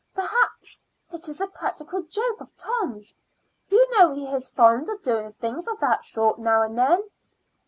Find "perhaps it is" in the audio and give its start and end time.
0.15-1.39